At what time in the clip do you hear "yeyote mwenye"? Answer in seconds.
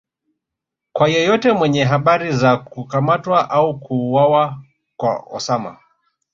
1.09-1.83